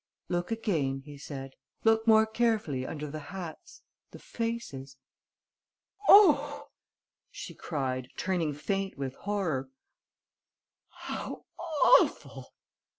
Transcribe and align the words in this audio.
"Look 0.29 0.49
again," 0.49 1.01
he 1.05 1.15
said. 1.19 1.51
"Look 1.83 2.07
more 2.07 2.25
carefully 2.25 2.87
under 2.87 3.05
the 3.05 3.19
hats... 3.29 3.83
the 4.09 4.17
faces...." 4.17 4.97
"Oh!" 6.09 6.69
she 7.29 7.53
cried, 7.53 8.07
turning 8.17 8.55
faint 8.55 8.97
with 8.97 9.13
horror, 9.13 9.69
"how 10.89 11.45
awful!" 11.59 12.51